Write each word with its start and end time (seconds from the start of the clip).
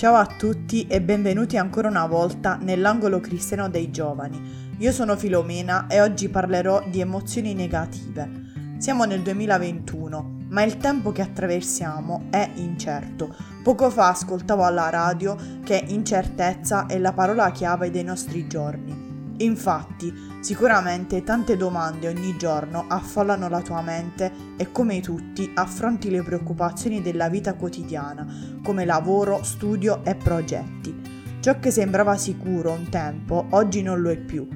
Ciao 0.00 0.14
a 0.14 0.24
tutti 0.24 0.86
e 0.86 1.02
benvenuti 1.02 1.58
ancora 1.58 1.88
una 1.88 2.06
volta 2.06 2.56
nell'angolo 2.56 3.20
cristiano 3.20 3.68
dei 3.68 3.90
giovani. 3.90 4.72
Io 4.78 4.92
sono 4.92 5.14
Filomena 5.14 5.88
e 5.88 6.00
oggi 6.00 6.30
parlerò 6.30 6.82
di 6.88 7.02
emozioni 7.02 7.52
negative. 7.52 8.30
Siamo 8.78 9.04
nel 9.04 9.20
2021, 9.20 10.36
ma 10.48 10.62
il 10.62 10.78
tempo 10.78 11.12
che 11.12 11.20
attraversiamo 11.20 12.28
è 12.30 12.50
incerto. 12.54 13.36
Poco 13.62 13.90
fa 13.90 14.08
ascoltavo 14.08 14.64
alla 14.64 14.88
radio 14.88 15.36
che 15.62 15.84
incertezza 15.88 16.86
è 16.86 16.96
la 16.96 17.12
parola 17.12 17.50
chiave 17.50 17.90
dei 17.90 18.02
nostri 18.02 18.46
giorni. 18.46 18.99
Infatti, 19.40 20.12
sicuramente 20.40 21.22
tante 21.22 21.56
domande 21.56 22.08
ogni 22.08 22.36
giorno 22.36 22.84
affollano 22.88 23.48
la 23.48 23.62
tua 23.62 23.80
mente 23.80 24.30
e 24.56 24.70
come 24.70 25.00
tutti 25.00 25.50
affronti 25.54 26.10
le 26.10 26.22
preoccupazioni 26.22 27.00
della 27.00 27.30
vita 27.30 27.54
quotidiana, 27.54 28.58
come 28.62 28.84
lavoro, 28.84 29.42
studio 29.42 30.04
e 30.04 30.14
progetti. 30.14 30.94
Ciò 31.40 31.58
che 31.58 31.70
sembrava 31.70 32.18
sicuro 32.18 32.72
un 32.72 32.90
tempo, 32.90 33.46
oggi 33.50 33.80
non 33.80 34.02
lo 34.02 34.10
è 34.10 34.18
più. 34.18 34.46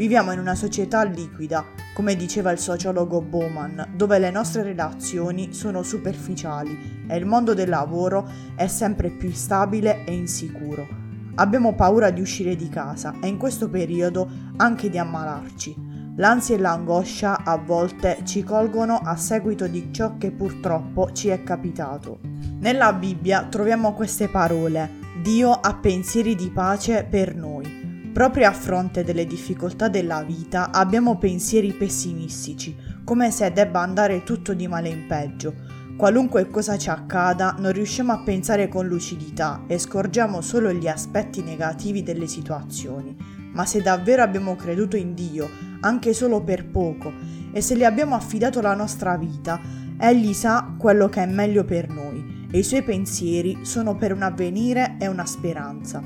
Viviamo 0.00 0.32
in 0.32 0.38
una 0.38 0.54
società 0.54 1.02
liquida, 1.02 1.62
come 1.92 2.16
diceva 2.16 2.50
il 2.50 2.58
sociologo 2.58 3.20
Bowman, 3.20 3.92
dove 3.94 4.18
le 4.18 4.30
nostre 4.30 4.62
relazioni 4.62 5.52
sono 5.52 5.82
superficiali 5.82 7.04
e 7.06 7.14
il 7.18 7.26
mondo 7.26 7.52
del 7.52 7.68
lavoro 7.68 8.26
è 8.54 8.66
sempre 8.68 9.10
più 9.10 9.28
instabile 9.28 10.06
e 10.06 10.14
insicuro. 10.14 11.09
Abbiamo 11.36 11.74
paura 11.74 12.10
di 12.10 12.20
uscire 12.20 12.56
di 12.56 12.68
casa 12.68 13.14
e 13.20 13.28
in 13.28 13.36
questo 13.36 13.68
periodo 13.68 14.28
anche 14.56 14.90
di 14.90 14.98
ammalarci. 14.98 15.88
L'ansia 16.16 16.56
e 16.56 16.58
l'angoscia 16.58 17.44
a 17.44 17.56
volte 17.56 18.18
ci 18.24 18.42
colgono 18.42 18.96
a 18.96 19.16
seguito 19.16 19.66
di 19.66 19.88
ciò 19.90 20.16
che 20.18 20.32
purtroppo 20.32 21.12
ci 21.12 21.28
è 21.28 21.42
capitato. 21.42 22.18
Nella 22.58 22.92
Bibbia 22.92 23.44
troviamo 23.44 23.94
queste 23.94 24.28
parole: 24.28 24.90
Dio 25.22 25.50
ha 25.50 25.74
pensieri 25.76 26.34
di 26.34 26.50
pace 26.50 27.06
per 27.08 27.34
noi. 27.34 28.10
Proprio 28.12 28.48
a 28.48 28.52
fronte 28.52 29.04
delle 29.04 29.24
difficoltà 29.24 29.88
della 29.88 30.22
vita 30.22 30.72
abbiamo 30.72 31.16
pensieri 31.16 31.72
pessimistici, 31.72 32.76
come 33.04 33.30
se 33.30 33.50
debba 33.52 33.80
andare 33.80 34.24
tutto 34.24 34.52
di 34.52 34.66
male 34.66 34.88
in 34.88 35.06
peggio 35.06 35.78
Qualunque 36.00 36.48
cosa 36.48 36.78
ci 36.78 36.88
accada, 36.88 37.56
non 37.58 37.72
riusciamo 37.72 38.10
a 38.10 38.22
pensare 38.22 38.68
con 38.68 38.86
lucidità 38.86 39.64
e 39.66 39.78
scorgiamo 39.78 40.40
solo 40.40 40.72
gli 40.72 40.88
aspetti 40.88 41.42
negativi 41.42 42.02
delle 42.02 42.26
situazioni. 42.26 43.14
Ma 43.52 43.66
se 43.66 43.82
davvero 43.82 44.22
abbiamo 44.22 44.56
creduto 44.56 44.96
in 44.96 45.12
Dio, 45.12 45.46
anche 45.80 46.14
solo 46.14 46.40
per 46.40 46.64
poco, 46.64 47.12
e 47.52 47.60
se 47.60 47.76
gli 47.76 47.84
abbiamo 47.84 48.14
affidato 48.14 48.62
la 48.62 48.72
nostra 48.72 49.18
vita, 49.18 49.60
Egli 49.98 50.32
sa 50.32 50.74
quello 50.78 51.10
che 51.10 51.22
è 51.22 51.26
meglio 51.26 51.66
per 51.66 51.90
noi 51.90 52.48
e 52.50 52.60
i 52.60 52.62
suoi 52.62 52.82
pensieri 52.82 53.58
sono 53.60 53.94
per 53.94 54.14
un 54.14 54.22
avvenire 54.22 54.96
e 54.98 55.06
una 55.06 55.26
speranza. 55.26 56.02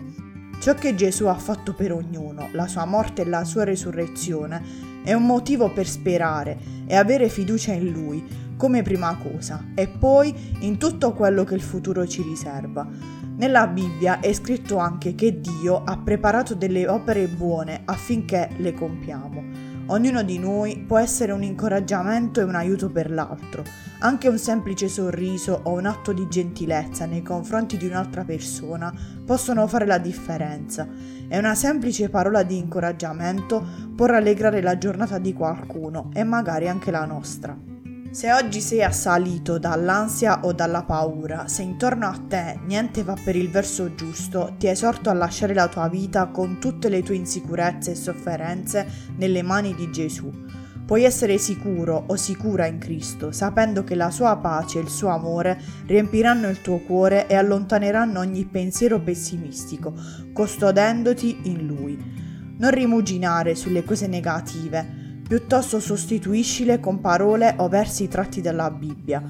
Ciò 0.58 0.74
che 0.74 0.96
Gesù 0.96 1.26
ha 1.26 1.38
fatto 1.38 1.72
per 1.72 1.92
ognuno, 1.92 2.48
la 2.50 2.66
sua 2.66 2.84
morte 2.84 3.22
e 3.22 3.26
la 3.26 3.44
sua 3.44 3.62
resurrezione, 3.62 4.92
è 5.04 5.12
un 5.12 5.26
motivo 5.26 5.70
per 5.70 5.86
sperare 5.86 6.58
e 6.86 6.96
avere 6.96 7.28
fiducia 7.28 7.72
in 7.72 7.90
Lui, 7.90 8.24
come 8.56 8.82
prima 8.82 9.16
cosa 9.16 9.72
e 9.74 9.88
poi 9.88 10.34
in 10.60 10.78
tutto 10.78 11.12
quello 11.12 11.44
che 11.44 11.54
il 11.54 11.60
futuro 11.60 12.06
ci 12.06 12.22
riserva. 12.22 12.88
Nella 13.36 13.66
Bibbia 13.66 14.20
è 14.20 14.32
scritto 14.32 14.78
anche 14.78 15.14
che 15.14 15.40
Dio 15.40 15.82
ha 15.84 15.98
preparato 15.98 16.54
delle 16.54 16.88
opere 16.88 17.26
buone 17.26 17.82
affinché 17.84 18.50
le 18.56 18.72
compiamo. 18.72 19.42
Ognuno 19.88 20.22
di 20.22 20.38
noi 20.38 20.82
può 20.86 20.98
essere 20.98 21.32
un 21.32 21.42
incoraggiamento 21.42 22.40
e 22.40 22.44
un 22.44 22.54
aiuto 22.54 22.90
per 22.90 23.10
l'altro. 23.10 23.62
Anche 23.98 24.28
un 24.28 24.38
semplice 24.38 24.88
sorriso 24.88 25.60
o 25.64 25.72
un 25.72 25.84
atto 25.84 26.14
di 26.14 26.26
gentilezza 26.26 27.04
nei 27.04 27.22
confronti 27.22 27.76
di 27.76 27.86
un'altra 27.86 28.24
persona 28.24 28.92
possono 29.26 29.66
fare 29.66 29.84
la 29.84 29.98
differenza 29.98 30.88
e 31.28 31.36
una 31.36 31.54
semplice 31.54 32.08
parola 32.08 32.42
di 32.42 32.56
incoraggiamento 32.56 33.62
può 33.94 34.06
rallegrare 34.06 34.62
la 34.62 34.78
giornata 34.78 35.18
di 35.18 35.34
qualcuno 35.34 36.08
e 36.14 36.24
magari 36.24 36.66
anche 36.66 36.90
la 36.90 37.04
nostra. 37.04 37.73
Se 38.14 38.32
oggi 38.32 38.60
sei 38.60 38.80
assalito 38.84 39.58
dall'ansia 39.58 40.42
o 40.44 40.52
dalla 40.52 40.84
paura, 40.84 41.48
se 41.48 41.62
intorno 41.62 42.06
a 42.06 42.16
te 42.28 42.60
niente 42.64 43.02
va 43.02 43.16
per 43.24 43.34
il 43.34 43.50
verso 43.50 43.96
giusto, 43.96 44.54
ti 44.56 44.68
esorto 44.68 45.10
a 45.10 45.14
lasciare 45.14 45.52
la 45.52 45.66
tua 45.66 45.88
vita 45.88 46.28
con 46.28 46.60
tutte 46.60 46.88
le 46.88 47.02
tue 47.02 47.16
insicurezze 47.16 47.90
e 47.90 47.96
sofferenze 47.96 48.86
nelle 49.16 49.42
mani 49.42 49.74
di 49.74 49.90
Gesù. 49.90 50.30
Puoi 50.86 51.02
essere 51.02 51.38
sicuro 51.38 52.04
o 52.06 52.14
sicura 52.14 52.66
in 52.66 52.78
Cristo, 52.78 53.32
sapendo 53.32 53.82
che 53.82 53.96
la 53.96 54.12
sua 54.12 54.36
pace 54.36 54.78
e 54.78 54.82
il 54.82 54.90
suo 54.90 55.08
amore 55.08 55.60
riempiranno 55.84 56.48
il 56.48 56.60
tuo 56.60 56.78
cuore 56.78 57.26
e 57.26 57.34
allontaneranno 57.34 58.20
ogni 58.20 58.44
pensiero 58.44 59.00
pessimistico, 59.00 59.92
custodendoti 60.32 61.40
in 61.50 61.66
Lui. 61.66 61.98
Non 62.58 62.70
rimuginare 62.70 63.56
sulle 63.56 63.82
cose 63.82 64.06
negative, 64.06 65.02
piuttosto 65.26 65.80
sostituiscile 65.80 66.80
con 66.80 67.00
parole 67.00 67.54
o 67.58 67.68
versi 67.68 68.08
tratti 68.08 68.40
dalla 68.40 68.70
Bibbia. 68.70 69.22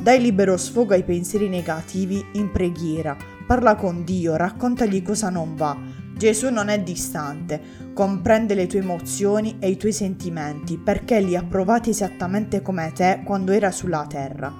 Dai 0.00 0.20
libero 0.20 0.56
sfogo 0.56 0.94
ai 0.94 1.04
pensieri 1.04 1.48
negativi 1.48 2.24
in 2.32 2.50
preghiera, 2.50 3.16
parla 3.46 3.76
con 3.76 4.02
Dio, 4.02 4.34
raccontagli 4.36 5.02
cosa 5.02 5.28
non 5.28 5.54
va. 5.54 5.76
Gesù 6.16 6.50
non 6.50 6.68
è 6.68 6.80
distante, 6.80 7.60
comprende 7.92 8.54
le 8.54 8.66
tue 8.66 8.80
emozioni 8.80 9.56
e 9.58 9.68
i 9.68 9.76
tuoi 9.76 9.92
sentimenti 9.92 10.78
perché 10.78 11.20
li 11.20 11.36
ha 11.36 11.44
provati 11.44 11.90
esattamente 11.90 12.62
come 12.62 12.90
te 12.94 13.22
quando 13.24 13.52
era 13.52 13.70
sulla 13.70 14.06
terra. 14.08 14.52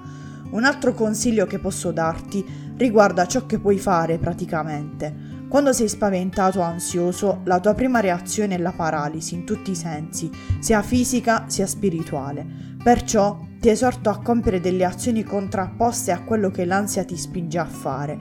Un 0.51 0.63
altro 0.63 0.93
consiglio 0.93 1.45
che 1.45 1.59
posso 1.59 1.91
darti 1.91 2.45
riguarda 2.77 3.25
ciò 3.25 3.45
che 3.45 3.59
puoi 3.59 3.79
fare 3.79 4.17
praticamente. 4.17 5.32
Quando 5.53 5.71
sei 5.71 5.87
spaventato 5.87 6.61
o 6.61 6.63
ansioso, 6.63 7.41
la 7.43 7.59
tua 7.59 7.75
prima 7.75 7.99
reazione 7.99 8.55
è 8.55 8.57
la 8.57 8.71
paralisi 8.71 9.35
in 9.35 9.45
tutti 9.45 9.69
i 9.69 9.75
sensi, 9.75 10.27
sia 10.57 10.81
fisica 10.81 11.43
sia 11.45 11.67
spirituale. 11.67 12.43
Perciò 12.83 13.37
ti 13.59 13.69
esorto 13.69 14.09
a 14.09 14.19
compiere 14.19 14.59
delle 14.59 14.83
azioni 14.83 15.23
contrapposte 15.23 16.11
a 16.11 16.23
quello 16.23 16.49
che 16.49 16.65
l'ansia 16.65 17.03
ti 17.03 17.15
spinge 17.15 17.59
a 17.59 17.65
fare. 17.65 18.17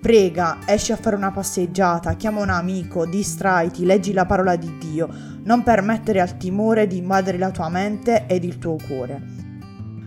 Prega, 0.00 0.58
esci 0.66 0.92
a 0.92 0.96
fare 0.96 1.16
una 1.16 1.32
passeggiata, 1.32 2.14
chiama 2.14 2.42
un 2.42 2.50
amico, 2.50 3.06
distraiti, 3.06 3.84
leggi 3.84 4.12
la 4.12 4.24
parola 4.24 4.54
di 4.54 4.78
Dio. 4.78 5.08
Non 5.42 5.64
permettere 5.64 6.20
al 6.20 6.36
timore 6.36 6.86
di 6.86 6.98
invadere 6.98 7.38
la 7.38 7.50
tua 7.50 7.68
mente 7.68 8.26
ed 8.28 8.44
il 8.44 8.58
tuo 8.58 8.76
cuore. 8.86 9.20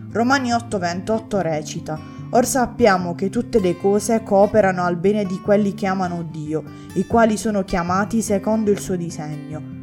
Romani 0.10 0.52
8:28 0.54 1.42
recita 1.42 2.21
Or 2.34 2.46
sappiamo 2.46 3.14
che 3.14 3.30
tutte 3.30 3.60
le 3.60 3.76
cose 3.78 4.24
cooperano 4.24 4.84
al 4.84 4.96
bene 4.96 5.26
di 5.26 5.40
quelli 5.42 5.74
che 5.74 5.86
amano 5.86 6.24
Dio, 6.24 6.64
i 6.94 7.06
quali 7.06 7.36
sono 7.36 7.64
chiamati 7.64 8.22
secondo 8.22 8.72
il 8.72 8.80
suo 8.80 8.96
disegno. 8.96 9.80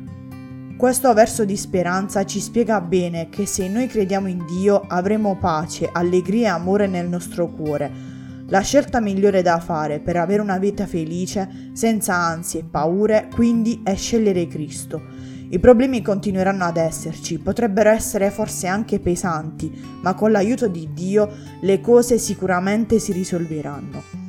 Questo 0.78 1.12
verso 1.12 1.44
di 1.44 1.56
speranza 1.56 2.24
ci 2.24 2.40
spiega 2.40 2.80
bene 2.80 3.28
che 3.28 3.44
se 3.44 3.68
noi 3.68 3.86
crediamo 3.86 4.28
in 4.28 4.46
Dio 4.46 4.80
avremo 4.86 5.36
pace, 5.36 5.90
allegria 5.92 6.46
e 6.46 6.50
amore 6.50 6.86
nel 6.86 7.08
nostro 7.08 7.50
cuore. 7.50 8.16
La 8.46 8.60
scelta 8.60 8.98
migliore 9.00 9.42
da 9.42 9.58
fare 9.58 9.98
per 9.98 10.16
avere 10.16 10.40
una 10.40 10.56
vita 10.56 10.86
felice, 10.86 11.70
senza 11.74 12.14
ansie 12.14 12.60
e 12.60 12.64
paure, 12.64 13.28
quindi 13.34 13.82
è 13.84 13.94
scegliere 13.94 14.46
Cristo 14.46 15.28
i 15.50 15.58
problemi 15.58 16.02
continueranno 16.02 16.64
ad 16.64 16.76
esserci, 16.76 17.38
potrebbero 17.38 17.88
essere 17.88 18.30
forse 18.30 18.66
anche 18.66 19.00
pesanti, 19.00 19.72
ma 20.02 20.12
con 20.14 20.30
l'aiuto 20.30 20.68
di 20.68 20.90
Dio 20.92 21.30
le 21.62 21.80
cose 21.80 22.18
sicuramente 22.18 22.98
si 22.98 23.12
risolveranno. 23.12 24.26